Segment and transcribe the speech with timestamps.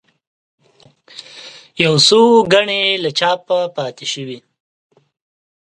[1.83, 2.21] یو څو
[2.53, 4.37] ګڼې له چاپه پاتې شوې.